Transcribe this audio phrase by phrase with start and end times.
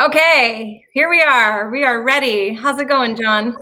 [0.00, 1.68] Okay, here we are.
[1.68, 2.54] We are ready.
[2.54, 3.54] How's it going, John?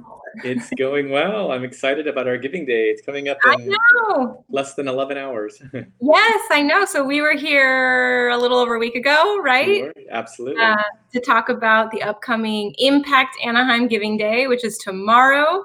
[0.44, 1.50] It's going well.
[1.50, 2.90] I'm excited about our Giving Day.
[2.90, 3.74] It's coming up I in
[4.06, 4.44] know.
[4.48, 5.60] less than 11 hours.
[6.00, 6.84] Yes, I know.
[6.84, 9.78] So we were here a little over a week ago, right?
[9.78, 10.62] Sure, Absolutely.
[10.62, 10.76] Uh,
[11.12, 15.64] to talk about the upcoming Impact Anaheim Giving Day, which is tomorrow.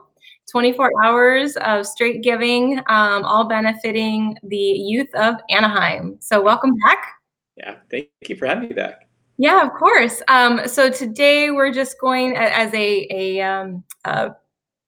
[0.50, 6.18] 24 hours of straight giving, um, all benefiting the youth of Anaheim.
[6.20, 7.14] So, welcome back.
[7.58, 9.03] yeah, thank you for having me back.
[9.38, 10.22] Yeah, of course.
[10.28, 14.30] Um, so today we're just going as a, a, um, uh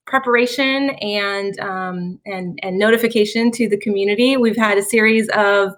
[0.05, 4.37] preparation and, um, and and notification to the community.
[4.37, 5.73] We've had a series of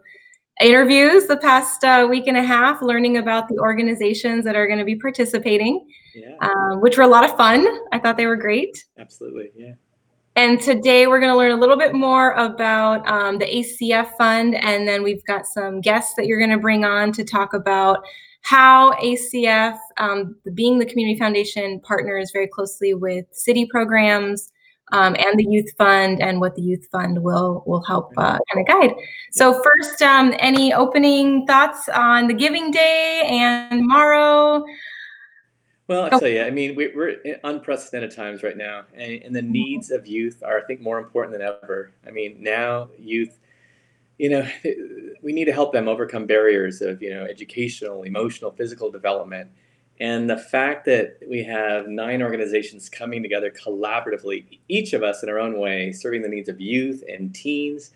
[0.60, 4.80] interviews the past uh, week and a half, learning about the organizations that are going
[4.80, 7.66] to be participating, Yeah, um, which were a lot of fun.
[7.94, 8.84] I thought they were great.
[9.00, 9.52] absolutely.
[9.56, 9.74] Yeah.
[10.36, 14.56] And today we're going to learn a little bit more about um, the ACF fund,
[14.56, 18.06] and then we've got some guests that you're going to bring on to talk about
[18.48, 24.52] how ACF, um, being the community foundation, partners very closely with city programs
[24.94, 28.60] um, and the youth fund, and what the youth fund will will help uh, kind
[28.62, 28.96] of guide.
[29.34, 34.64] So first, um, any opening thoughts on the Giving Day and tomorrow?
[35.90, 36.10] Well, Oh.
[36.12, 39.42] I'll tell you, I mean, we, we're in unprecedented times right now, and, and the
[39.42, 39.52] Mm-hmm.
[39.52, 41.92] needs of youth are, I think, more important than ever.
[42.06, 43.38] I mean, now youth,
[44.18, 44.48] you know,
[45.22, 49.50] we need to help them overcome barriers of, you know, educational, emotional, physical development.
[50.00, 55.30] And the fact that we have nine organizations coming together collaboratively, each of us in
[55.30, 57.92] our own way, serving the needs of youth and teens,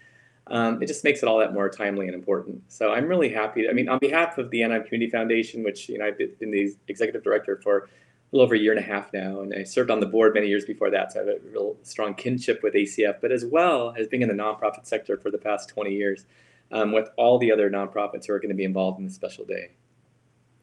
[0.47, 2.64] um, it just makes it all that more timely and important.
[2.67, 3.69] So I'm really happy.
[3.69, 6.75] I mean, on behalf of the Anaheim Community Foundation, which you know I've been the
[6.88, 7.89] executive director for
[8.32, 10.48] little over a year and a half now, and I served on the board many
[10.48, 13.16] years before that, so I have a real strong kinship with ACF.
[13.22, 16.26] But as well as being in the nonprofit sector for the past 20 years,
[16.72, 19.44] um, with all the other nonprofits who are going to be involved in this special
[19.46, 19.72] day.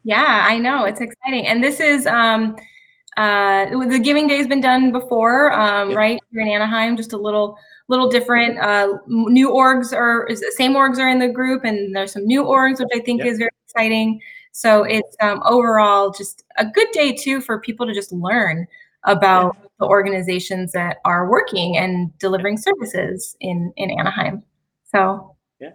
[0.03, 0.85] Yeah, I know.
[0.85, 1.45] It's exciting.
[1.45, 2.55] And this is um
[3.17, 5.95] uh the Giving Day has been done before, um, Yeah.
[5.97, 6.19] right?
[6.31, 7.57] Here in Anaheim, just a little
[7.89, 8.57] little different.
[8.59, 12.25] Uh new orgs are is the same orgs are in the group and there's some
[12.25, 13.31] new orgs, which I think Yeah.
[13.31, 14.21] is very exciting.
[14.59, 18.67] So it's um overall just a good day too for people to just learn
[19.05, 24.43] about the organizations that are working and delivering services in in Anaheim.
[24.83, 25.71] So Yeah.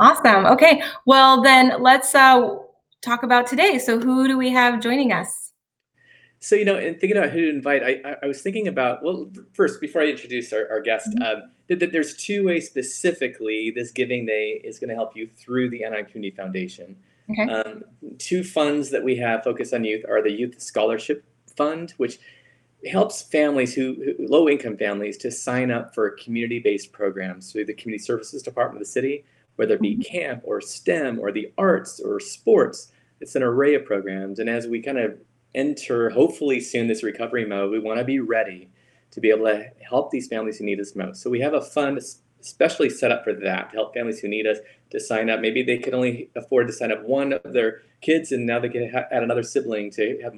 [0.00, 0.46] awesome.
[0.46, 0.82] Okay.
[1.04, 2.56] Well then let's uh
[3.02, 3.78] talk about today.
[3.78, 5.52] So who do we have joining us?
[6.40, 9.02] So, you know, and thinking about who to invite, I, I, I was thinking about,
[9.02, 11.22] well, first, before I introduce our, our guest, Mhm.
[11.26, 15.26] um, that, that there's two ways specifically this Giving Day is going to help you
[15.26, 16.96] through the Anaheim Community Foundation.
[17.30, 17.42] Okay.
[17.50, 17.84] Um,
[18.18, 21.24] two funds that we have focused on youth are the Youth Scholarship
[21.56, 22.18] Fund, which
[22.86, 27.64] helps families who, who low income families to sign up for community based programs through
[27.64, 29.24] the Community Services Department of the city,
[29.56, 30.04] whether it be Mhm.
[30.04, 32.92] camp or STEM or the arts or sports.
[33.20, 34.38] It's an array of programs.
[34.38, 35.18] And as we kind of
[35.54, 38.68] enter, hopefully soon, this recovery mode, we want to be ready
[39.12, 41.22] to be able to help these families who need us most.
[41.22, 41.98] So we have a fund
[42.44, 44.58] especially set up for that to help families who need us
[44.90, 45.40] to sign up.
[45.40, 48.68] Maybe they can only afford to sign up one of their kids, and now they
[48.68, 50.34] can ha- add another sibling to have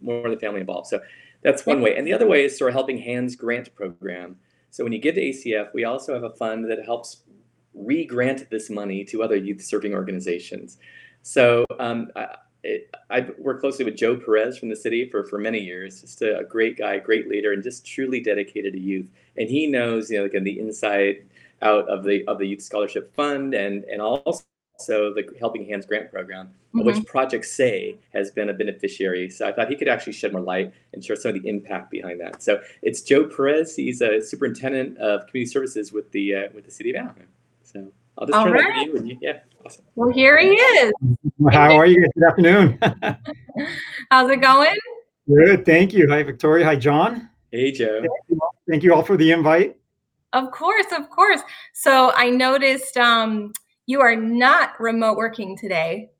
[0.00, 0.88] more, of the family involved.
[0.88, 1.00] So
[1.42, 1.96] that's one way.
[1.96, 4.36] And the other way is through our Helping Hands grant program.
[4.70, 7.22] So when you give to ACF, we also have a fund that helps
[7.72, 10.78] re-grant this money to other youth-serving organizations.
[11.22, 12.36] So um, I,
[13.10, 16.00] I've worked closely with Joe Perez from the city for, for many years.
[16.00, 19.08] Just a, a great guy, great leader, and just truly dedicated to youth.
[19.36, 21.24] And he knows, you know, again, the inside
[21.64, 24.44] out of the of the Youth Scholarship Fund and and also
[24.88, 29.30] the Helping Hands Grant Program, of which Project Say has been a beneficiary.
[29.30, 31.90] So I thought he could actually shed more light and share some of the impact
[31.90, 32.42] behind that.
[32.42, 33.74] So it's Joe Perez.
[33.76, 37.28] He's a superintendent of community services with the uh, with the city of Anaheim.
[37.62, 38.96] So I'll just All turn it over to you.
[38.96, 39.84] And you yeah, awesome.
[39.94, 40.92] Well, here he is.
[41.50, 42.00] How are you?
[42.02, 42.10] guys?
[42.14, 42.78] Good afternoon.
[44.10, 44.76] How's it going?
[45.26, 46.08] Good, thank you.
[46.08, 46.66] Hi, Victoria.
[46.66, 47.30] Hi, John.
[47.50, 48.02] Hey, Joe.
[48.68, 49.76] Thank you all for the invite.
[50.34, 51.40] Of course, of course.
[51.72, 53.52] So I noticed um,
[53.86, 56.10] you are not remote working today.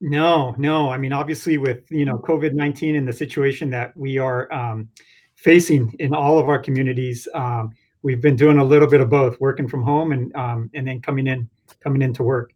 [0.00, 0.90] No, no.
[0.90, 4.88] I mean, obviously, with you know COVID nineteen and the situation that we are um,
[5.36, 7.70] facing in all of our communities, um,
[8.02, 11.00] we've been doing a little bit of both, working from home and um, and then
[11.00, 11.48] coming in
[11.82, 12.52] coming into work.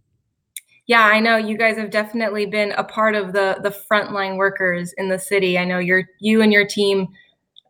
[0.87, 4.93] Yeah, I know you guys have definitely been a part of the the frontline workers
[4.97, 5.59] in the city.
[5.59, 7.09] I know you're you and your team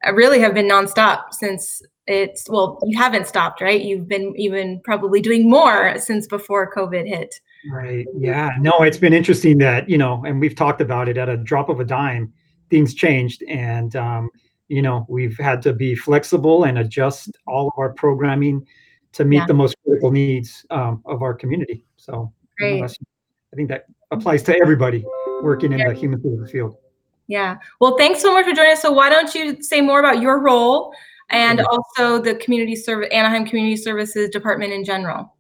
[0.06, 3.82] uh, really have been nonstop since it's well, you haven't stopped, right?
[3.82, 7.40] You've been even probably doing more since before COVID hit.
[7.70, 8.06] Right.
[8.18, 8.50] Yeah.
[8.60, 11.68] No, it's been interesting that, you know, and we've talked about it at a drop
[11.70, 12.32] of a dime,
[12.68, 13.42] things changed.
[13.48, 14.30] And, um,
[14.68, 18.66] you know, we've had to be flexible and adjust all of our programming
[19.12, 19.46] to meet Yeah.
[19.46, 21.84] the most critical needs um, of our community.
[21.96, 25.04] So, you know, I think that applies to everybody
[25.42, 26.76] working in the human field.
[27.28, 27.56] Yeah.
[27.80, 28.82] Well, thanks so much for joining us.
[28.82, 30.92] So why don't you say more about your role
[31.30, 35.34] and also the community service, Anaheim Community Services Department in general?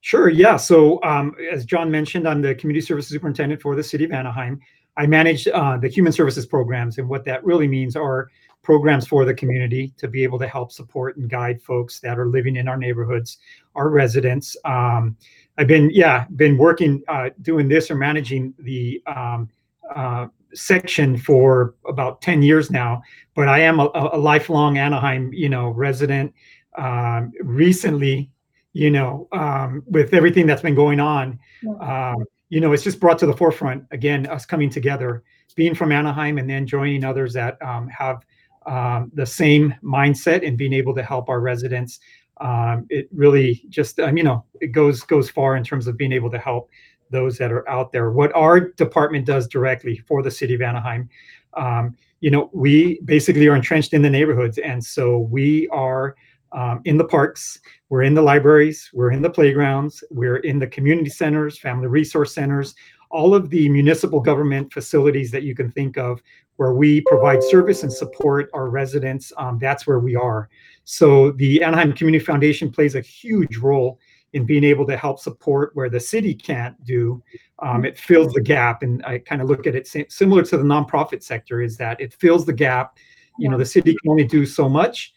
[0.00, 0.28] Sure.
[0.28, 0.56] Yeah.
[0.56, 4.60] So, um, as John mentioned, I'm the community services superintendent for the city of Anaheim.
[4.96, 8.28] I manage uh, the human services programs, and what that really means are
[8.62, 12.26] programs for the community to be able to help support and guide folks that are
[12.26, 13.38] living in our neighborhoods,
[13.74, 14.56] our residents.
[14.64, 15.16] Um,
[15.56, 19.48] I've been, yeah, been working uh, doing this or managing the um,
[19.94, 20.26] uh,
[20.58, 23.02] section for about 10 years now,
[23.34, 26.34] but I am a, a lifelong Anaheim, you know, resident.
[26.76, 28.30] Um, recently,
[28.72, 31.38] you know, um, with everything that's been going on,
[31.80, 35.22] um, you know, it's just brought to the forefront again, us coming together,
[35.54, 38.24] being from Anaheim and then joining others that um, have
[38.66, 42.00] um, the same mindset and being able to help our residents.
[42.40, 46.30] Um, it really just, you know, it goes goes far in terms of being able
[46.30, 46.70] to help
[47.10, 48.10] those that are out there.
[48.10, 51.08] What our department does directly for the city of Anaheim,
[51.54, 56.16] um, you know, we basically are entrenched in the neighborhoods, and so we are
[56.52, 57.58] um, in the parks,
[57.90, 62.34] we're in the libraries, we're in the playgrounds, we're in the community centers, family resource
[62.34, 62.74] centers,
[63.10, 66.22] all of the municipal government facilities that you can think of
[66.56, 69.32] where we provide service and support our residents.
[69.36, 70.48] Um, that's where we are.
[70.84, 73.98] So the Anaheim Community Foundation plays a huge role
[74.32, 77.22] in being able to help support where the city can't do.
[77.60, 80.64] Um, it fills the gap, and I kind of look at it similar to the
[80.64, 81.62] nonprofit sector.
[81.62, 82.98] Is that it fills the gap?
[83.38, 85.12] You know, the city can only do so much.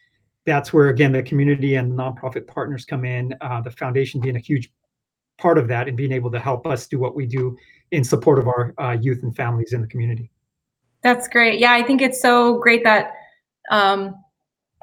[0.46, 3.36] That's where again the community and nonprofit partners come in.
[3.42, 4.72] Uh, the foundation being a huge
[5.38, 7.58] part of that and being able to help us do what we do
[7.92, 10.32] in support of our uh, youth and families in the community.
[11.04, 11.60] That's great.
[11.60, 13.14] Yeah, I think it's so great that
[13.72, 14.16] um,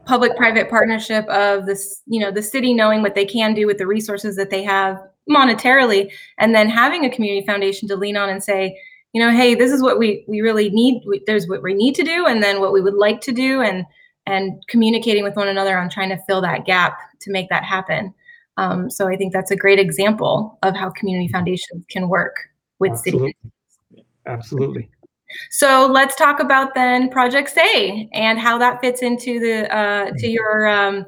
[0.09, 3.87] public-private partnership of this, you know, the city knowing what they can do with the
[3.87, 4.99] resources that they have
[5.31, 8.75] monetarily, and then having a community foundation to lean on and say,
[9.13, 11.03] you know, hey, this is what we we really need.
[11.07, 13.61] We, there's what we need to do, and then what we would like to do,
[13.61, 13.85] and
[14.27, 18.15] and communicating with one another on trying to fill that gap to make that happen.
[18.57, 22.35] Um, so I think that's a great example of how community foundations can work
[22.79, 22.93] with.
[22.93, 23.37] Absolutely.
[24.27, 24.89] Absolutely.
[25.51, 30.29] So let's talk about then Project Say and how that fits into the uh, to
[30.29, 31.07] your um,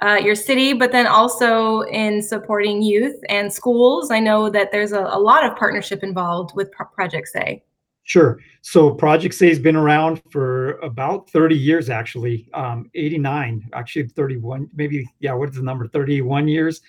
[0.00, 4.10] uh, your city, but then also in supporting youth and schools.
[4.10, 7.62] I know that there's a, a lot of partnership involved with Pro- Project Say.
[8.08, 8.38] Sure.
[8.62, 12.48] So Project Say has been around for about 30 years, actually.
[12.54, 15.86] Um, 89, actually 31, maybe, yeah, what is the number?
[15.86, 16.80] 31 years.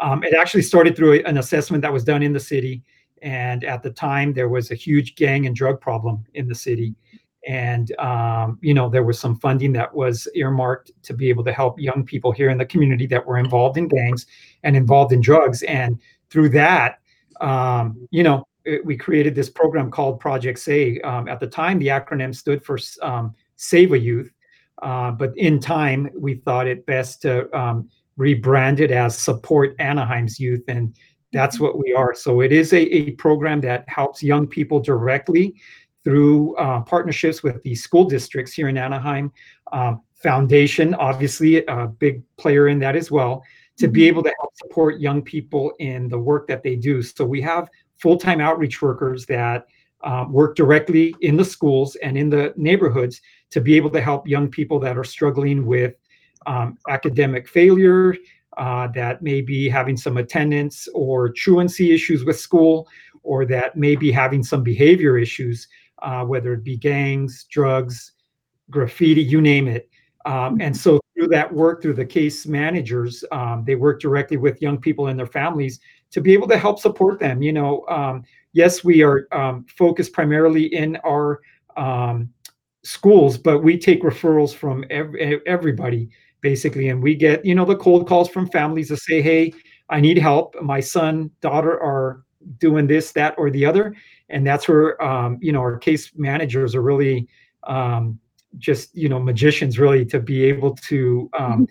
[0.00, 2.84] Um, it actually started through an assessment that was done in the city.
[3.22, 6.94] And at the time, there was a huge gang and drug problem in the city.
[7.46, 11.52] And, um, you know, there was some funding that was earmarked to be able to
[11.52, 14.26] help young people here in the community that were involved in gangs
[14.64, 15.62] and involved in drugs.
[15.62, 15.98] And
[16.30, 16.98] through that,
[17.40, 21.00] um, you know, it- we created this program called Project Say.
[21.00, 24.32] Um, at the time, the acronym stood for um, Save a Youth,
[24.82, 27.88] uh, but in time, we thought it best to um,
[28.18, 30.94] rebrand it as Support Anaheim's Youth, and
[31.32, 32.14] that's what we are.
[32.14, 35.54] So it is a, a program that helps young people directly
[36.04, 39.32] through uh, partnerships with the school districts here in Anaheim.
[39.72, 43.44] Um, Foundation, obviously, a big player in that as well,
[43.76, 47.02] to be able to help support young people in the work that they do.
[47.02, 49.66] So we have full-time outreach workers that
[50.02, 53.20] um, work directly in the schools and in the neighborhoods
[53.50, 55.94] to be able to help young people that are struggling with
[56.46, 58.16] um, academic failure,
[58.58, 62.88] uh, that may be having some attendance or truancy issues with school,
[63.22, 65.68] or that may be having some behavior issues,
[66.02, 68.12] uh, whether it be gangs, drugs,
[68.70, 69.88] graffiti, you name it.
[70.26, 74.60] Um, and so through that work, through the case managers, um, they work directly with
[74.60, 77.42] young people and their families to be able to help support them.
[77.42, 81.40] You know, um, yes, we are um, focused primarily in our
[81.76, 82.30] um,
[82.82, 85.14] schools, but we take referrals from ev-
[85.46, 89.52] everybody basically, and we get you know the cold calls from families to say, "Hey,
[89.88, 90.54] I need help.
[90.62, 92.22] My son, daughter are
[92.58, 93.94] doing this, that, or the other,"
[94.28, 97.28] and that's where um, you know our case managers are really
[97.64, 98.18] um,
[98.58, 101.68] just you know magicians, really, to be able to um,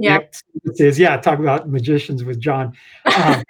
[0.00, 0.18] Yeah.
[0.18, 0.98] connect services.
[0.98, 2.72] Yeah, talk about magicians with John.
[3.16, 3.42] Um,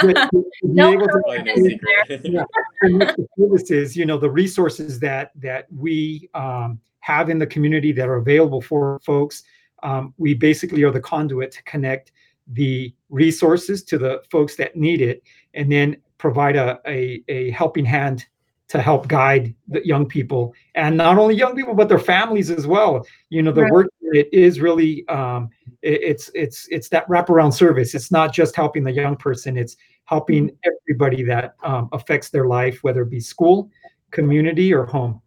[0.00, 0.30] to- to
[0.62, 2.20] be No able to Probably no Is secret.
[2.24, 2.44] Yeah.
[2.82, 8.08] the services, you know, the resources that that we um, have in the community that
[8.08, 9.42] are available for folks.
[9.82, 12.12] Um, we basically are the conduit to connect
[12.48, 15.22] the resources to the folks that need it,
[15.54, 18.26] and then provide a a, a helping hand
[18.68, 22.66] to help guide the young people, and not only young people but their families as
[22.66, 23.04] well.
[23.28, 23.72] You know, the Right.
[23.72, 25.48] work it is really um,
[25.82, 27.94] it- it's it's it's that wraparound service.
[27.94, 32.82] It's not just helping the young person; it's helping everybody that um, affects their life,
[32.82, 33.70] whether it be school,
[34.10, 35.20] community, or home.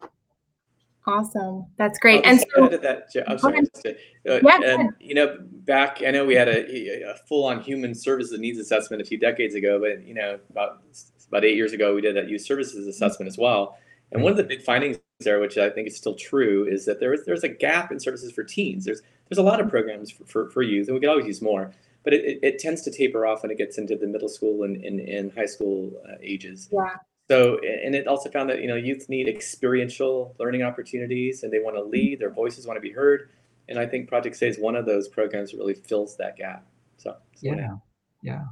[1.06, 1.66] Awesome.
[1.78, 2.26] That's great.
[2.26, 3.62] I'll And so, that, I'm sorry.
[3.62, 3.96] to-
[4.30, 8.40] uh, Yeah, and, you know, back, I know we had a, a full-on human services
[8.40, 10.82] needs assessment a few decades ago, but you know, about
[11.28, 13.78] about eight years ago, we did that youth services assessment as well.
[14.12, 17.00] And one of the big findings there, which I think is still true, is that
[17.00, 18.86] there is there's a gap in services for teens.
[18.86, 21.42] There's there's a lot of programs for, for, for youth, and we could always use
[21.42, 21.72] more,
[22.04, 24.64] but it, it, it tends to taper off when it gets into the middle school
[24.64, 26.70] and, and, and high school uh, ages.
[26.72, 26.96] yeah,
[27.30, 31.60] So, and it also found that you know youth need experiential learning opportunities, and they
[31.60, 32.20] want to lead.
[32.20, 33.30] Their voices want to be heard,
[33.70, 36.66] and I think Project Say is one of those programs that really fills that gap.
[36.98, 37.76] So, so Yeah,
[38.22, 38.44] yeah.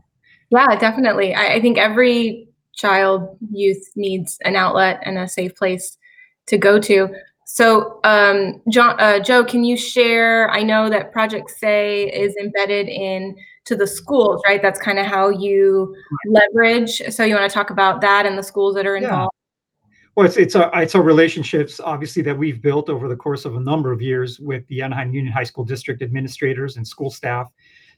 [0.50, 1.34] yeah, definitely.
[1.34, 5.98] I, I think every child, youth needs an outlet and a safe place
[6.48, 7.10] to go to.
[7.46, 10.50] So, um, John, uh, Joe, can you share?
[10.52, 14.62] I know that Project Say is embedded in to the schools, right?
[14.62, 17.02] That's kind of how you leverage.
[17.10, 19.04] So, you want to talk about that and the schools that are Yeah.
[19.04, 19.36] involved?
[20.16, 23.56] Well, it's it's our it's our relationships, obviously, that we've built over the course of
[23.56, 27.50] a number of years with the Anaheim Union High School District administrators and school staff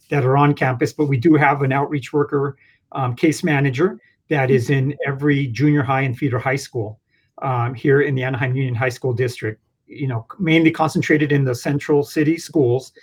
[0.10, 0.94] that are on campus.
[0.94, 2.56] But we do have an outreach worker,
[2.92, 7.00] um, case manager that is in every junior high and feeder high school
[7.42, 9.60] um, here in the Anaheim Union High School District.
[9.88, 12.94] You know, mainly concentrated in the central city schools.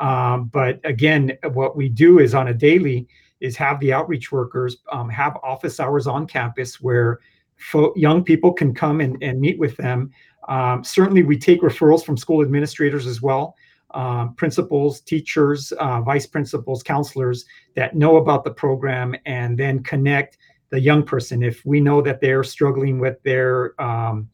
[0.00, 3.06] Um, but again, what we do is on a daily
[3.40, 7.20] is have the outreach workers um, have office hours on campus where
[7.56, 10.10] fo- young people can come and, and meet with them.
[10.48, 13.54] Um, certainly, we take referrals from school administrators as well,
[13.92, 17.44] um, principals, teachers, uh, vice principals, counselors
[17.76, 20.38] that know about the program and then connect
[20.70, 21.42] the young person.
[21.42, 24.30] If we know that they're struggling with their um,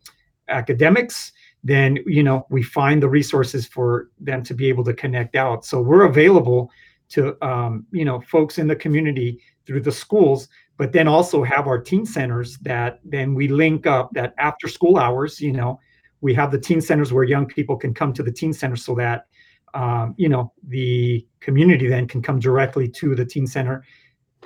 [0.49, 1.33] academics,
[1.67, 5.65] then you know we find the resources for them to be able to connect out.
[5.65, 6.71] So we're available
[7.09, 11.67] to um, you know folks in the community through the schools but then also have
[11.67, 15.79] our teen centers that then we link up that after school hours you know
[16.21, 18.95] we have the teen centers where young people can come to the teen center so
[18.95, 19.27] that
[19.75, 23.85] um, you know the community then can come directly to the teen center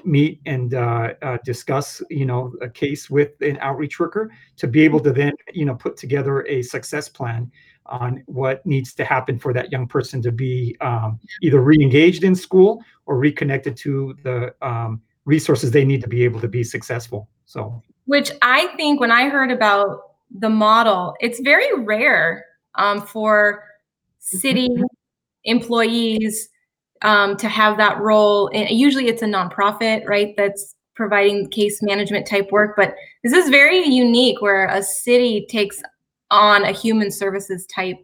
[0.04, 4.80] meet and uh, uh, discuss you know a case with an outreach worker to be
[4.82, 7.50] able to then you know put together a success plan
[7.86, 12.34] on what needs to happen for that young person to be um, either re-engaged in
[12.34, 17.28] school or reconnected to the um, resources they need to be able to be successful.
[17.46, 22.44] So Which I think when I heard about the model, it's very rare
[22.76, 23.64] um, for
[24.18, 24.68] city
[25.44, 26.48] employees
[27.02, 28.50] um, to have that role.
[28.52, 30.34] And usually it's a nonprofit, right?
[30.36, 32.74] That's providing case management type work.
[32.76, 35.82] But this is very unique where a city takes
[36.30, 37.96] on a human services type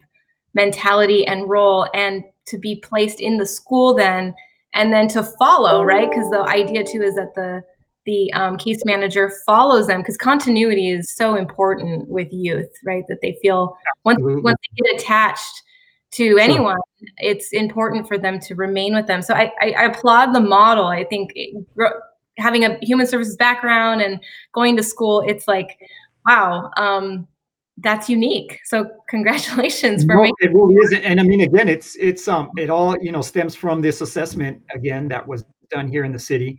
[0.54, 4.34] mentality and role and to be placed in the school then
[4.72, 7.62] and then to follow right because the idea too is that the
[8.06, 13.18] the um, case manager follows them because continuity is so important with youth right that
[13.20, 14.42] they feel once, Absolutely.
[14.42, 15.62] once they get attached
[16.12, 16.78] to anyone
[17.18, 20.86] it's important for them to remain with them so i i, I applaud the model
[20.86, 21.64] i think it,
[22.38, 24.20] having a human services background and
[24.52, 25.78] going to school it's like
[26.26, 27.26] wow um
[27.78, 31.02] that's unique so congratulations for No, making it really isn't.
[31.02, 34.62] And I mean, again, it's it's um it all you know stems from this assessment
[34.74, 36.58] again that was done here in the city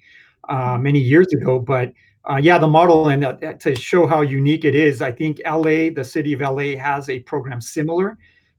[0.50, 1.60] uh, many years ago.
[1.60, 1.92] But
[2.30, 5.90] uh, yeah, the model and uh, to show how unique it is, I think LA,
[5.96, 8.18] the city of LA, has a program similar,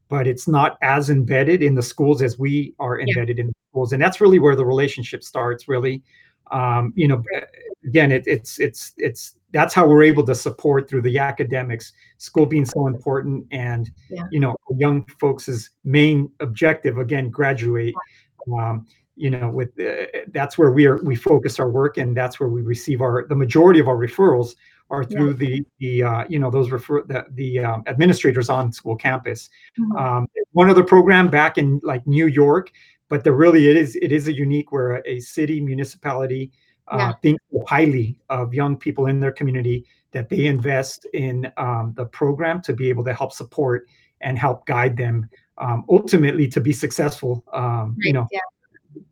[0.08, 3.92] but it's not as embedded in the schools as we are embedded in the schools,
[3.92, 5.68] and that's really where the relationship starts.
[5.68, 6.02] Really,
[6.50, 7.22] um, you know,
[7.86, 12.46] again, it, it's it's it's that's how we're able to support through the academics school
[12.46, 14.24] being so important and Yeah.
[14.30, 17.94] you know young folks' main objective again graduate
[18.52, 18.86] um,
[19.16, 22.48] you know with uh, that's where we are we focus our work and that's where
[22.48, 24.54] we receive our the majority of our referrals
[24.90, 28.96] are through the the uh, you know those refer the, the um, administrators on school
[28.96, 30.00] campus Mhm.
[30.00, 32.70] um, one other program back in like New York,
[33.08, 36.50] but there really it is it is a unique where a city municipality
[36.88, 37.12] uh, Yeah.
[37.22, 42.62] thinks highly of young people in their community that they invest in um, the program
[42.62, 43.86] to be able to help support
[44.22, 45.28] and help guide them
[45.58, 47.44] um, ultimately to be successful.
[47.52, 48.40] Um, you know, yeah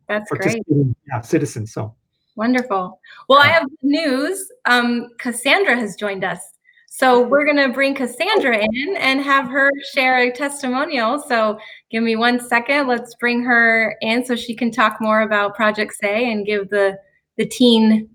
[0.07, 0.63] that's great
[1.07, 1.73] yeah, citizens.
[1.73, 1.93] So
[2.37, 2.99] Wonderful.
[3.27, 4.49] Well, I have news.
[4.65, 6.39] Um, Cassandra has joined us.
[6.87, 11.19] So we're going to bring Cassandra in and have her share a testimonial.
[11.19, 11.59] So
[11.91, 12.87] give me one second.
[12.87, 16.97] Let's bring her in so she can talk more about Project Say and give the,
[17.37, 18.07] the teen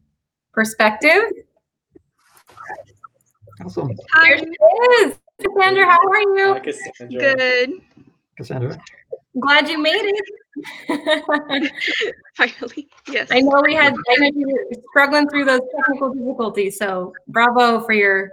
[0.53, 1.23] perspective.
[3.65, 3.89] awesome,
[4.25, 5.19] There she is.
[5.45, 6.53] Cassandra, how are you?
[6.55, 7.35] Hi, Cassandra.
[7.37, 7.71] good.
[8.37, 8.79] Cassandra.
[9.41, 10.25] Glad you made it.
[12.37, 13.29] Finally, yes.
[13.31, 14.59] I know we had, I know
[14.91, 18.33] struggling through those technical difficulties, so bravo for your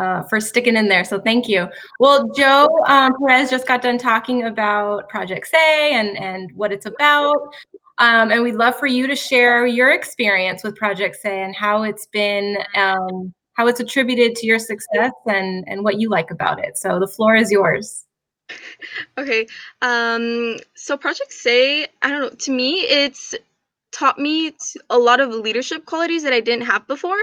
[0.00, 1.04] uh, for sticking in there.
[1.04, 1.68] So thank you.
[1.98, 6.86] Well, Joe um, Perez just got done talking about Project Say and, and what it's
[6.86, 7.54] about.
[7.98, 11.82] Um, and we'd love for you to share your experience with Project Say and how
[11.82, 16.64] it's been, um, how it's attributed to your success and, and what you like about
[16.64, 16.78] it.
[16.78, 18.06] So the floor is yours.
[19.18, 19.46] Okay.
[19.82, 23.34] Um, so Project Say, I don't know, to me, it's
[23.92, 27.20] taught me t- a lot of leadership qualities that I didn't have before.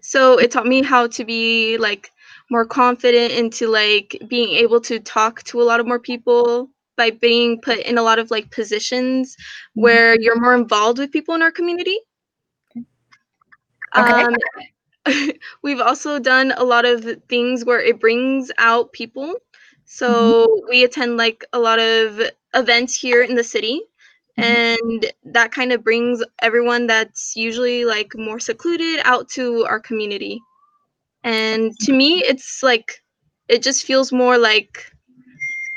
[0.00, 2.10] So it taught me how to be like
[2.50, 7.10] more confident into like being able to talk to a lot of more people by
[7.10, 9.36] being put in a lot of like positions
[9.74, 11.98] where you're more involved with people in our community.
[13.96, 14.22] Okay.
[14.22, 14.36] Um,
[15.62, 19.34] we've also done a lot of things where it brings out people.
[19.90, 22.20] So we attend like a lot of
[22.54, 23.82] events here in the city.
[24.38, 24.44] Mhm.
[24.44, 30.40] And that kind of brings everyone that's usually like more secluded out to our community.
[31.24, 33.02] And to me, it's like,
[33.48, 34.92] it just feels more like,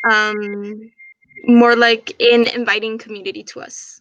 [0.10, 0.92] um,
[1.46, 4.00] more like an inviting community to us.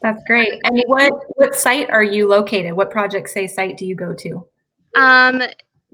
[0.00, 0.60] That's great.
[0.64, 2.72] And what, what site are you located?
[2.74, 4.46] What Project Say site do you go to?
[4.94, 5.42] Um,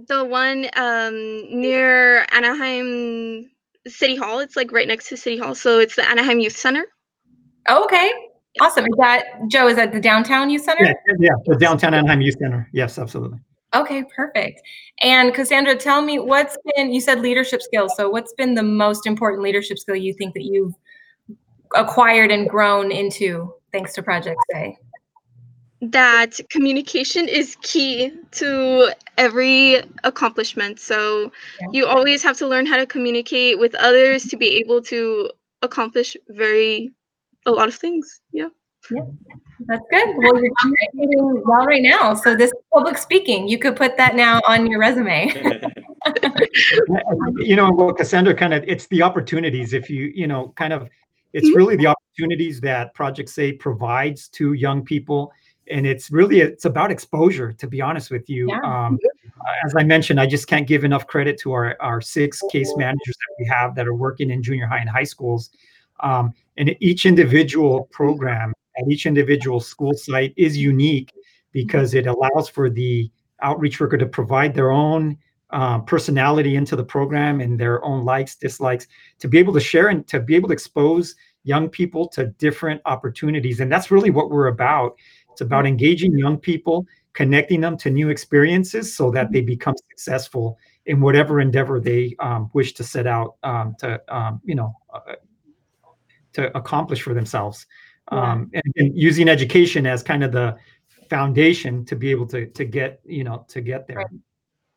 [0.06, 1.14] the one um
[1.60, 3.50] near Anaheim
[3.86, 4.38] City Hall.
[4.38, 5.54] It's like right next to City Hall.
[5.54, 6.86] So it's the Anaheim Youth Center.
[7.68, 8.12] Oh, okay.
[8.60, 8.84] Awesome.
[8.84, 10.84] Is that, Joe, is that the Downtown Youth Center?
[10.84, 12.68] Yeah, yeah, the downtown Anaheim Youth Center.
[12.72, 13.38] Yes, absolutely.
[13.74, 14.62] Okay, perfect.
[15.02, 17.92] And Cassandra, tell me what's been, you said leadership skills.
[17.96, 20.72] So what's been the most important leadership skill you think that you've
[21.76, 24.76] acquired and grown into thanks to Project Say?
[25.80, 30.80] That communication is key to every accomplishment.
[30.80, 31.30] So
[31.60, 31.66] Yeah.
[31.72, 35.30] you always have to learn how to communicate with others to be able to
[35.62, 36.92] accomplish very
[37.46, 38.20] a lot of things.
[38.32, 38.48] Yeah.
[38.90, 39.02] Yeah,
[39.66, 40.08] That's good.
[40.16, 42.14] Well, you're communicating well right now.
[42.14, 45.30] So this public speaking, you could put that now on your resume.
[47.38, 50.88] you know well cassandra kind of it's the opportunities if you you know kind of
[51.32, 51.54] it's Mhm.
[51.56, 55.32] really the opportunities that project say provides to young people
[55.70, 58.60] and it's really it's about exposure to be honest with you Yeah.
[58.86, 58.98] um,
[59.64, 63.16] as i mentioned i just can't give enough credit to our, our six case managers
[63.16, 65.50] that we have that are working in junior high and high schools
[66.00, 71.12] um, and each individual program at each individual school site is unique
[71.52, 73.10] because it allows for the
[73.42, 75.16] outreach worker to provide their own
[75.50, 78.86] um, personality into the program and their own likes, dislikes,
[79.18, 82.82] to be able to share and to be able to expose young people to different
[82.84, 83.60] opportunities.
[83.60, 84.98] And that's really what we're about.
[85.38, 90.58] It's about engaging young people, connecting them to new experiences so that they become successful
[90.86, 95.12] in whatever endeavor they um, wish to set out um, to, um, you know, uh,
[96.32, 97.66] to accomplish for themselves.
[98.10, 98.32] Yeah.
[98.32, 100.56] Um, and, and using education as kind of the
[101.08, 104.10] foundation to be able to to get you know to get there.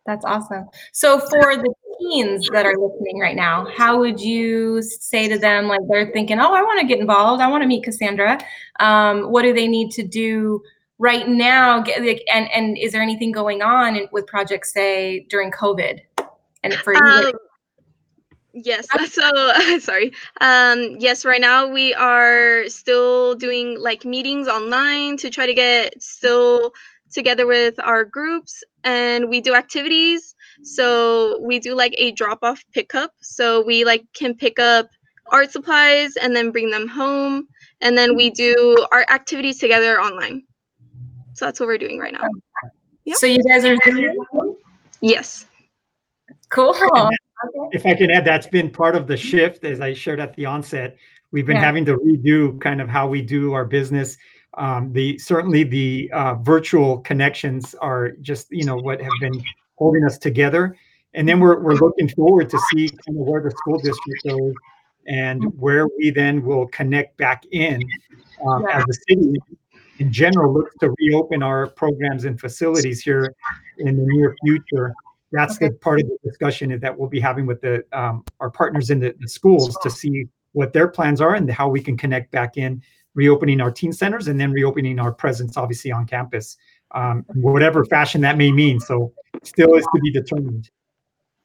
[0.05, 0.67] That's awesome.
[0.91, 5.67] So for the teens that are listening right now, how would you say to them,
[5.67, 7.41] like they're thinking, oh, I want to get involved.
[7.41, 8.39] I want to meet Cassandra.
[8.79, 10.61] Um, what do they need to do
[10.97, 11.81] right now?
[11.81, 16.01] Get, like, and, and is there anything going on in, with Project Say during COVID?
[16.63, 17.31] And for you, Um,
[18.53, 18.87] yes.
[19.09, 20.13] So sorry.
[20.41, 21.25] Um, yes.
[21.25, 26.73] Right now we are still doing like meetings online to try to get still
[27.11, 30.35] together with our groups, and we do activities.
[30.63, 33.11] So we do like a drop off pickup.
[33.21, 34.87] So we like can pick up
[35.31, 37.47] art supplies and then bring them home,
[37.81, 40.43] and then we do our activities together online.
[41.33, 42.27] So that's what we're doing right now.
[43.05, 43.17] Yep.
[43.17, 44.55] so you guys are doing
[45.01, 45.47] Yes.
[46.49, 46.75] cool.
[47.71, 50.45] If I can add, that's been part of the shift, as I shared at the
[50.45, 50.97] onset.
[51.31, 51.63] We've been Yeah.
[51.63, 54.17] having to redo kind of how we do our business.
[54.55, 59.41] Um, the certainly the uh, virtual connections are just you know what have been
[59.81, 60.77] holding us together,
[61.15, 64.53] and then we're we're looking forward to see kind of where the school district goes
[65.07, 67.81] and where we then will connect back in
[68.45, 68.77] um, Yeah.
[68.77, 69.33] as the city
[69.97, 73.33] in general looks to reopen our programs and facilities here
[73.79, 74.93] in the near future.
[75.31, 78.91] That's the part of the discussion that we'll be having with the um, our partners
[78.91, 82.29] in the, the schools to see what their plans are and how we can connect
[82.31, 82.83] back in,
[83.15, 86.57] reopening our teen centers and then reopening our presence, obviously on campus,
[86.93, 88.79] um, whatever fashion that may mean.
[88.79, 90.69] So, still is to be determined.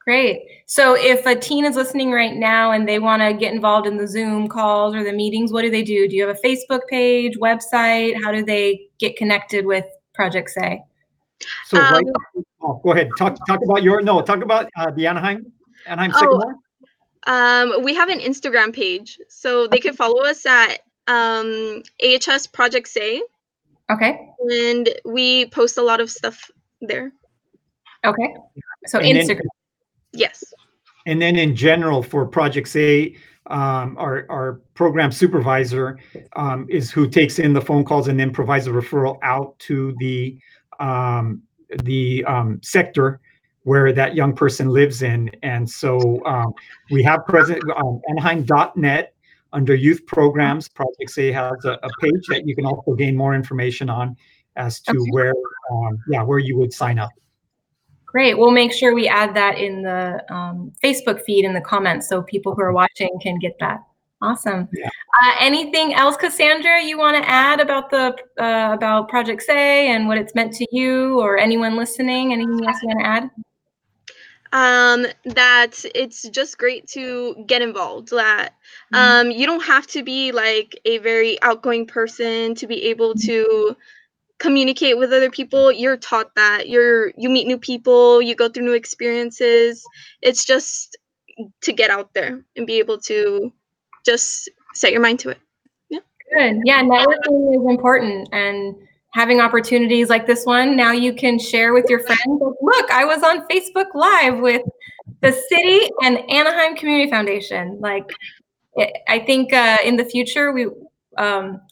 [0.07, 0.43] Great.
[0.67, 3.97] So if a teen is listening right now and they want to get involved in
[3.97, 6.07] the Zoom calls or the meetings, what do they do?
[6.07, 8.15] Do you have a Facebook page, website?
[8.23, 10.81] How do they get connected with Project Say?
[11.65, 13.09] So, right, Um, oh, go ahead.
[13.19, 14.23] Talk talk about your no.
[14.23, 15.53] Talk about uh, the Anaheim
[15.87, 16.55] Anaheim Oh, Sycamore.
[17.27, 20.79] Um, we have an Instagram page, so they can follow us at
[21.09, 23.23] um, AHS Project Say,
[23.90, 24.29] Okay.
[24.51, 27.12] and we post a lot of stuff there.
[28.05, 28.35] Okay.
[28.87, 29.46] So And then- Instagram.
[30.12, 30.42] Yes.
[31.07, 33.14] And then in general for Project A,
[33.46, 35.99] um, our, our program supervisor
[36.35, 39.94] um, is who takes in the phone calls and then provides a referral out to
[39.99, 40.38] the
[40.81, 41.42] um,
[41.85, 43.20] the um, sector
[43.62, 45.31] where that young person lives in.
[45.42, 46.53] And so um,
[46.90, 49.14] we have present um, Anaheim.net
[49.57, 50.69] under youth programs.
[50.69, 54.16] Project Say has a, a page that you can also gain more information on
[54.57, 55.11] as to Okay.
[55.11, 55.35] where
[55.73, 57.11] um, yeah where you would sign up.
[58.05, 58.35] Great.
[58.38, 62.23] We'll make sure we add that in the um, Facebook feed in the comments so
[62.23, 63.81] people who are watching can get that.
[64.23, 64.69] Awesome.
[64.73, 64.88] Yeah.
[65.23, 70.09] Uh, anything else, Cassandra, you want to add about the uh, about Project Say and
[70.09, 72.33] what it's meant to you, or anyone listening?
[72.33, 73.31] Anything else you want to add?
[74.57, 78.55] Um that it's just great to get involved that
[78.92, 78.99] Mhm.
[79.01, 83.77] um you don't have to be like a very outgoing person to be able to
[84.38, 88.64] communicate with other people you're taught that you're you meet new people you go through
[88.64, 89.85] new experiences
[90.23, 90.97] it's just
[91.62, 93.53] to get out there and be able to
[94.05, 95.38] just set your mind to it
[95.90, 96.01] Yeah.
[96.33, 96.62] Good.
[96.64, 98.77] Yeah, networking is important and
[99.17, 100.77] having opportunities like this one.
[100.77, 102.21] Now you can share with your friends.
[102.61, 104.61] Look, I was on Facebook Live with
[105.23, 107.79] the city and Anaheim Community Foundation.
[107.81, 108.05] Like,
[109.09, 110.67] I- think uh, in the future, we
[111.17, 111.63] um,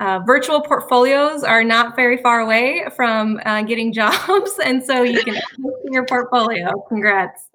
[0.00, 5.22] uh, virtual portfolios are not very far away from uh, getting jobs, and so you
[5.22, 5.40] can
[5.92, 6.72] your portfolio.
[6.88, 7.48] Congrats.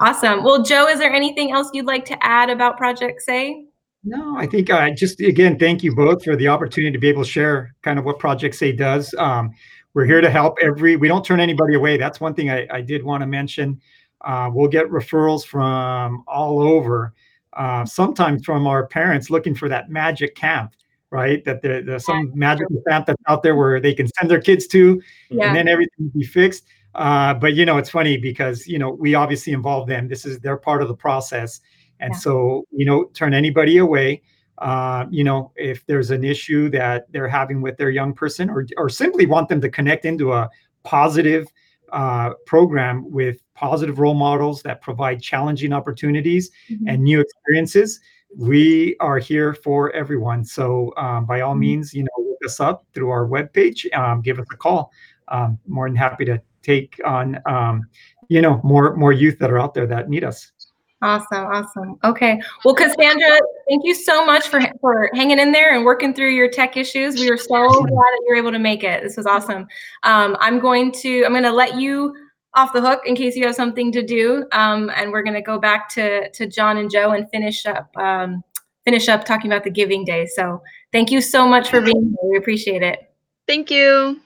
[0.00, 0.44] Awesome.
[0.44, 3.67] Well, Joe, is there anything else you'd like to add about Project Say?
[4.08, 7.24] No, I think uh, just again, thank you both for the opportunity to be able
[7.24, 9.14] to share kind of what Project Say does.
[9.18, 9.50] Um,
[9.92, 10.96] we're here to help every.
[10.96, 11.98] We don't turn anybody away.
[11.98, 13.80] That's one thing I, I did want to mention.
[14.22, 17.12] Uh, we'll get referrals from all over.
[17.52, 20.72] Uh, sometimes from our parents looking for that magic camp,
[21.10, 21.44] right?
[21.44, 24.66] That there, there's some magical camp that's out there where they can send their kids
[24.68, 25.48] to, Yeah.
[25.48, 26.64] and then everything will be fixed.
[26.94, 30.08] Uh, but you know, it's funny because you know we obviously involve them.
[30.08, 31.60] This is they're part of the process,
[32.00, 32.18] and Yeah.
[32.18, 34.22] so you know, turn anybody away.
[34.58, 38.66] Uh, you know, if there's an issue that they're having with their young person, or
[38.76, 40.48] or simply want them to connect into a
[40.82, 41.46] positive
[41.92, 46.50] uh, program with positive role models that provide challenging opportunities
[46.86, 48.00] and new experiences.
[48.36, 50.44] We are here for everyone.
[50.44, 51.60] So um, by all Mhm.
[51.60, 53.86] means, you know, look us up through our webpage.
[53.96, 54.92] Um, give us a call.
[55.28, 57.82] Um, more than happy to take on, um,
[58.28, 60.52] you know, more more youth that are out there that need us.
[61.00, 61.98] Awesome, awesome.
[62.02, 62.40] Okay.
[62.64, 66.50] Well, Cassandra, thank you so much for for hanging in there and working through your
[66.50, 67.14] tech issues.
[67.14, 69.02] We were so glad that you were able to make it.
[69.02, 69.68] This was awesome.
[70.02, 72.16] Um, I'm going to I'm going to let you
[72.54, 75.42] off the hook in case you have something to do, um, and we're going to
[75.42, 78.42] go back to to John and Joe and finish up um,
[78.84, 80.26] finish up talking about the Giving Day.
[80.26, 82.30] So thank you so much for being here.
[82.30, 83.08] We appreciate it.
[83.46, 84.20] thank you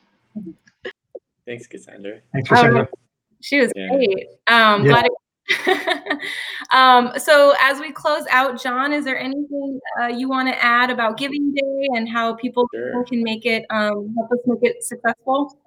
[1.44, 2.20] Thanks, Cassandra.
[2.32, 2.88] Thanks, All Cassandra.
[3.40, 3.88] She was Yeah.
[3.88, 4.28] great.
[4.46, 4.92] Um, Yeah.
[4.92, 5.12] glad it-
[6.70, 10.90] um, so as we close out, John, is there anything uh, you want to add
[10.90, 13.04] about Giving Day and how people Sure.
[13.04, 15.58] can make it um, help us make it successful?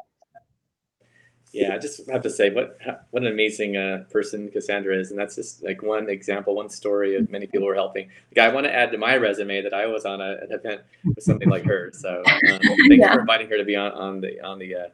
[1.52, 2.78] Yeah, I just have to say what
[3.12, 7.16] what an amazing uh, person Cassandra is, and that's just like one example, one story
[7.16, 8.10] of many people who are helping.
[8.36, 10.82] Like, I want to add to my resume that I was on a, an event
[11.06, 11.92] with something like her.
[11.94, 13.14] So um, thanks Yeah.
[13.14, 14.88] for inviting her to be on, on the on the uh,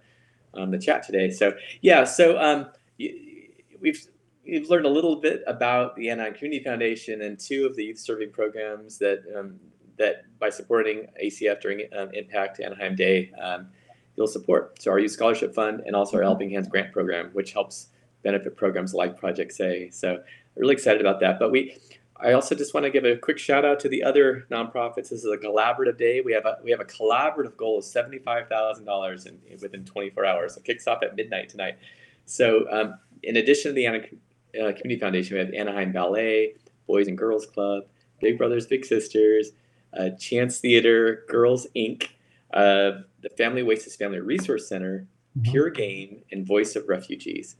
[0.53, 1.31] on the chat today.
[1.31, 2.67] So yeah, so um,
[3.79, 4.07] we've
[4.51, 7.97] we've learned a little bit about the Anaheim Community Foundation and two of the youth
[7.97, 9.57] serving programs that um,
[9.97, 13.31] that by supporting ACF during um, Impact Anaheim Day.
[13.41, 13.69] Um,
[14.17, 14.81] you'll support.
[14.81, 17.87] So our Youth Scholarship Fund and also our Helping Hands Grant Program, which helps
[18.23, 19.89] benefit programs like Project Say.
[19.89, 20.21] So
[20.55, 21.39] really excited about that.
[21.39, 21.77] But we,
[22.17, 25.09] I also just want to give a quick shout out to the other nonprofits.
[25.09, 26.19] This is a collaborative day.
[26.19, 29.85] We have a we have a collaborative goal of seventy five thousand dollars in within
[29.85, 30.57] twenty four hours.
[30.57, 31.77] It kicks off at midnight tonight.
[32.25, 34.19] So um, in addition to the Anaheim
[34.55, 36.53] uh, Community Foundation, we have Anaheim Ballet,
[36.87, 37.83] Boys and Girls Club,
[38.19, 39.51] Big Brothers Big Sisters,
[39.97, 42.07] uh, Chance Theater, Girls Inc
[42.53, 45.07] uh, the Family Oasis Family Resource Center,
[45.39, 45.51] Mhm.
[45.51, 47.55] Pure Game, and Voice of Refugees.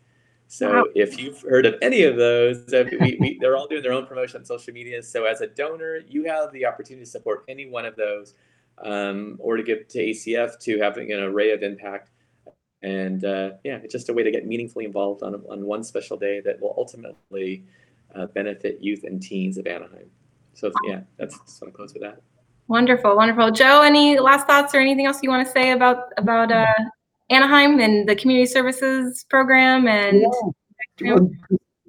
[0.48, 0.86] So Wow.
[0.96, 4.06] if you've heard of any of those, uh, we, we, they're all doing their own
[4.06, 5.02] promotion on social media.
[5.02, 8.36] So as a donor, you have the opportunity to support any one of those,
[8.80, 12.10] um, or to give to ACF to having an array of impact.
[12.84, 16.18] And uh, yeah, it's just a way to get meaningfully involved on, on one special
[16.18, 17.64] day that will ultimately
[18.16, 20.10] uh, benefit youth and teens of Anaheim.
[20.54, 22.22] So yeah, that's just want to close with that.
[22.68, 23.52] Wonderful, wonderful.
[23.52, 26.66] Joe, any last thoughts or anything else you want to say about about uh,
[27.30, 30.26] Anaheim and the community services program and
[31.02, 31.32] Well,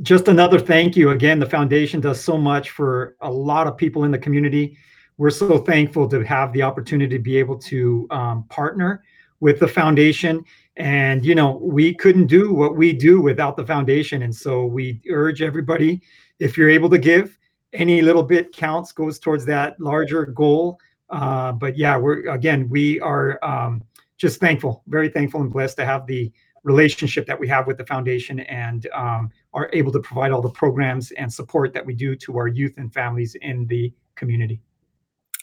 [0.03, 1.11] Just another thank you.
[1.11, 4.77] Again, the foundation does so much for a lot of people in the community.
[5.19, 9.05] We're so thankful to have the opportunity to be able to um, partner
[9.41, 10.45] with the foundation
[10.77, 14.23] And, you know, we couldn't do what we do without the foundation.
[14.23, 16.01] And so we urge everybody,
[16.39, 17.39] if you're able to give,
[17.75, 20.79] any little bit counts, goes towards that larger goal.
[21.11, 23.83] Uh, but yeah, we're, again, we are um,
[24.17, 26.33] just thankful, very thankful and blessed to have the
[26.65, 30.51] relationship that we have with the foundation and um, are able to provide all the
[30.51, 34.61] programs and support that we do to our youth and families in the community.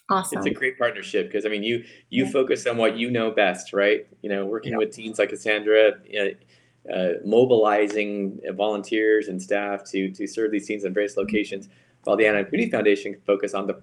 [0.09, 0.39] Awesome.
[0.39, 2.31] It's a great partnership because I mean, you you Yeah.
[2.31, 4.07] focus on what you know best, right?
[4.21, 4.79] You know, working Yeah.
[4.79, 10.65] with teens like Cassandra, uh, uh, mobilizing uh, volunteers and staff to to serve these
[10.67, 11.69] teens in various locations,
[12.03, 13.81] while the Anaheim Community Foundation can focus on the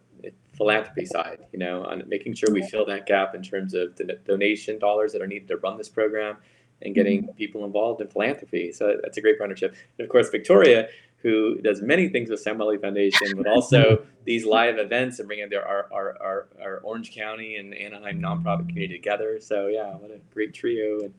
[0.55, 1.39] philanthropy side.
[1.53, 5.12] You know, on making sure we fill that gap in terms of the donation dollars
[5.12, 6.39] that are needed to run this program,
[6.83, 8.73] and getting people involved in philanthropy.
[8.73, 9.75] So that's a great partnership.
[9.99, 10.89] And of course, Victoria,
[11.23, 15.67] who does many things with Samueli Foundation, but also these live events and bringing their
[15.67, 19.41] our, our, our, our Orange County and Anaheim nonprofit community together.
[19.41, 21.01] So yeah, what a great trio.
[21.01, 21.15] And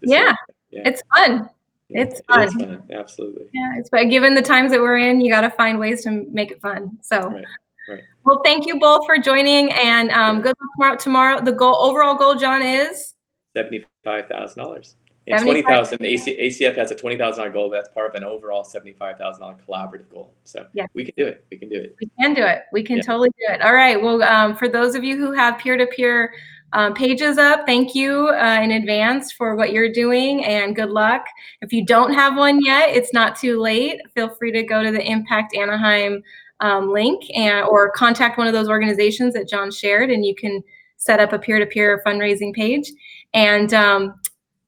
[0.00, 0.34] Yeah,
[0.70, 1.48] yeah, It's fun.
[1.88, 2.58] yeah, it's it is fun.
[2.58, 2.82] fun.
[2.92, 3.46] Absolutely.
[3.52, 6.26] Yeah, it's but given the times that we're in, you got to find ways to
[6.32, 6.98] make it fun.
[7.02, 7.44] So, Right,
[7.88, 8.00] right.
[8.24, 10.96] well, thank you both for joining, and um, good luck tomorrow.
[10.96, 13.14] Tomorrow, the goal, overall goal, John, is
[13.54, 14.96] Seventy-five thousand dollars.
[15.26, 16.04] And twenty thousand.
[16.04, 17.70] AC, ACF has a twenty thousand dollar goal.
[17.70, 20.32] That's part of an overall seventy-five thousand dollar collaborative goal.
[20.44, 20.86] So Yeah.
[20.94, 21.44] we can do it.
[21.50, 21.96] We can do it.
[22.00, 22.62] we can do it.
[22.72, 23.02] We can Yeah.
[23.02, 23.62] totally do it.
[23.62, 24.00] All right.
[24.00, 26.34] Well, um, for those of you who have peer-to-peer
[26.72, 31.24] um, pages up, thank you uh, in advance for what you're doing, and good luck.
[31.60, 34.00] If you don't have one yet, it's not too late.
[34.14, 36.22] Feel free to go to the Impact Anaheim
[36.60, 40.64] um, link and or contact one of those organizations that John shared, and you can
[40.96, 42.90] set up a peer-to-peer fundraising page.
[43.34, 44.14] And um,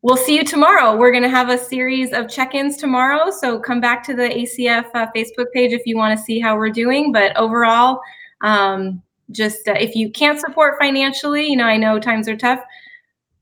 [0.04, 0.94] we'll see you tomorrow.
[0.94, 4.90] We're going to have a series of check-ins tomorrow, so come back to the ACF
[4.94, 7.10] uh, Facebook page if you want to see how we're doing.
[7.10, 8.00] But overall,
[8.42, 12.60] um, just uh, if you can't support financially, you know, I know times are tough.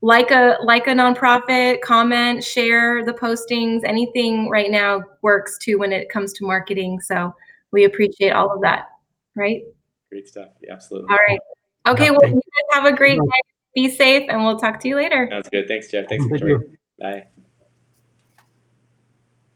[0.01, 3.81] Like a like a nonprofit, comment, share the postings.
[3.83, 6.99] Anything right now works too when it comes to marketing.
[6.99, 7.33] So
[7.71, 8.87] we appreciate all of that.
[9.35, 9.63] Right.
[10.09, 10.49] Great stuff.
[10.61, 11.09] Yeah, absolutely.
[11.09, 11.39] All right.
[11.87, 12.11] Okay.
[12.11, 13.52] Well, you guys have a great night.
[13.75, 15.27] Be safe, and we'll talk to you later.
[15.31, 15.67] Sounds good.
[15.67, 16.07] Thanks, Jeff.
[16.07, 16.59] Thanks, Thank Victoria.
[16.59, 16.77] you.
[16.99, 17.25] Bye.